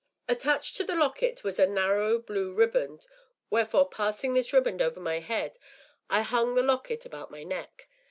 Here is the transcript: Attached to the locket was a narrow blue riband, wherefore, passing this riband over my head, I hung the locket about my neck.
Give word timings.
Attached 0.27 0.75
to 0.77 0.83
the 0.83 0.95
locket 0.95 1.43
was 1.43 1.59
a 1.59 1.67
narrow 1.67 2.17
blue 2.17 2.51
riband, 2.55 3.05
wherefore, 3.51 3.87
passing 3.87 4.33
this 4.33 4.51
riband 4.51 4.81
over 4.81 4.99
my 4.99 5.19
head, 5.19 5.59
I 6.09 6.23
hung 6.23 6.55
the 6.55 6.63
locket 6.63 7.05
about 7.05 7.29
my 7.29 7.43
neck. 7.43 7.87